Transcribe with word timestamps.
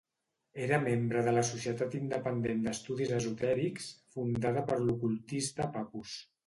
Era 0.67 0.79
membre 0.85 1.21
de 1.27 1.33
la 1.35 1.43
Societat 1.49 1.99
Independent 1.99 2.65
d'Estudis 2.69 3.15
Esotèrics, 3.21 3.93
fundada 4.17 4.69
per 4.73 4.83
l'ocultista 4.89 5.75
Papus. 5.81 6.23